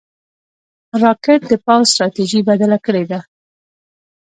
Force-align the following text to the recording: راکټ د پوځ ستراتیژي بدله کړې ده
راکټ 1.03 1.41
د 1.51 1.53
پوځ 1.65 1.85
ستراتیژي 1.93 2.39
بدله 2.49 2.77
کړې 2.85 3.03
ده 3.11 3.19